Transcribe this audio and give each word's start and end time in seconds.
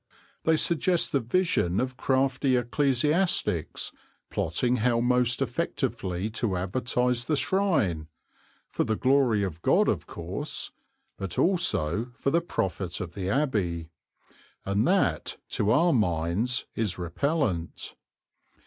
They 0.45 0.55
suggest 0.57 1.11
the 1.11 1.19
vision 1.19 1.79
of 1.79 1.95
crafty 1.95 2.57
ecclesiastics 2.57 3.91
plotting 4.31 4.77
how 4.77 4.99
most 4.99 5.43
effectively 5.43 6.27
to 6.31 6.57
advertise 6.57 7.25
the 7.25 7.35
shrine, 7.37 8.07
for 8.67 8.83
the 8.83 8.95
glory 8.95 9.43
of 9.43 9.61
God 9.61 9.87
of 9.87 10.07
course, 10.07 10.71
but 11.17 11.37
also 11.37 12.07
for 12.15 12.31
the 12.31 12.41
profit 12.41 12.99
of 12.99 13.13
the 13.13 13.29
abbey; 13.29 13.89
and 14.65 14.87
that, 14.87 15.37
to 15.49 15.69
our 15.69 15.93
minds, 15.93 16.65
is 16.73 16.97
repellent. 16.97 17.93